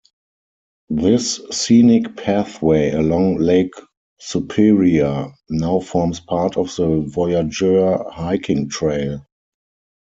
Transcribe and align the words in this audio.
This 0.89 1.39
scenic 1.51 2.17
pathway 2.17 2.89
along 2.89 3.37
Lake 3.37 3.69
Superior 4.17 5.27
now 5.47 5.79
forms 5.79 6.19
part 6.19 6.57
of 6.57 6.75
the 6.75 7.01
Voyageur 7.01 8.09
Hiking 8.09 8.67
Trail. 8.67 9.23